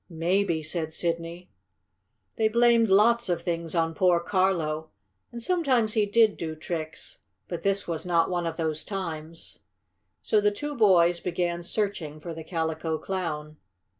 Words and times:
"Maybe," 0.09 0.63
said 0.63 0.93
Sidney. 0.93 1.51
They 2.35 2.47
blamed 2.47 2.89
lots 2.89 3.29
of 3.29 3.43
things 3.43 3.75
on 3.75 3.93
poor 3.93 4.19
Carlo, 4.19 4.89
and 5.31 5.43
sometimes 5.43 5.93
he 5.93 6.07
did 6.07 6.37
do 6.37 6.55
tricks. 6.55 7.19
But 7.47 7.61
this 7.61 7.87
was 7.87 8.03
not 8.03 8.27
one 8.27 8.47
of 8.47 8.57
those 8.57 8.83
times. 8.83 9.59
So 10.23 10.41
the 10.41 10.49
two 10.49 10.73
boys 10.75 11.19
began 11.19 11.61
searching 11.61 12.19
for 12.19 12.33
the 12.33 12.43
Calico 12.43 12.97
Clown. 12.97 13.57